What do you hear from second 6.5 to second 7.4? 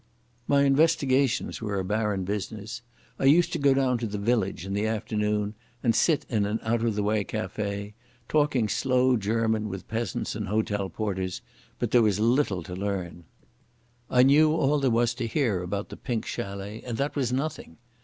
out of the way